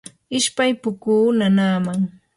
ishpay 0.37 0.71
pukuu 0.81 1.27
nanaaman. 1.37 1.99